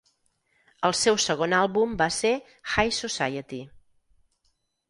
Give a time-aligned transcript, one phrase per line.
[0.89, 2.33] El seu segon àlbum va ser
[2.77, 3.63] "High Society".